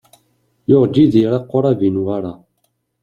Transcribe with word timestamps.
Yuɣ-d 0.69 0.95
Yidir 0.99 1.31
aqrab 1.39 1.79
i 1.87 1.89
Newwara. 1.95 2.33